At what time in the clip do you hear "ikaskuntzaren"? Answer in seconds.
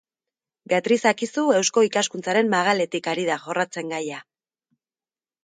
1.89-2.49